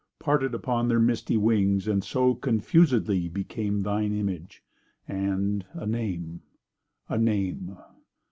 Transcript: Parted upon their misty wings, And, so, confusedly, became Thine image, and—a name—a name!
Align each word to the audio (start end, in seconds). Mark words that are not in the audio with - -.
Parted 0.17 0.55
upon 0.55 0.87
their 0.87 0.99
misty 0.99 1.37
wings, 1.37 1.87
And, 1.87 2.03
so, 2.03 2.33
confusedly, 2.33 3.27
became 3.29 3.83
Thine 3.83 4.13
image, 4.17 4.63
and—a 5.07 5.85
name—a 5.85 7.17
name! 7.19 7.77